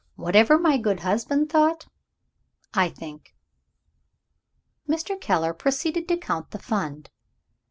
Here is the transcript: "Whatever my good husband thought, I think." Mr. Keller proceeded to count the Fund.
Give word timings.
"Whatever 0.15 0.57
my 0.57 0.79
good 0.79 1.01
husband 1.01 1.51
thought, 1.51 1.85
I 2.73 2.89
think." 2.89 3.35
Mr. 4.89 5.21
Keller 5.21 5.53
proceeded 5.53 6.07
to 6.07 6.17
count 6.17 6.49
the 6.49 6.57
Fund. 6.57 7.11